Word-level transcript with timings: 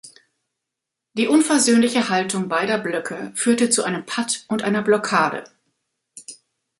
Die 1.13 1.27
unversöhnliche 1.27 2.09
Haltung 2.09 2.49
beider 2.49 2.79
Blöcke 2.79 3.31
führte 3.35 3.69
zu 3.69 3.83
einem 3.83 4.03
Patt 4.03 4.45
und 4.47 4.63
einer 4.63 4.81
Blockade. 4.81 5.43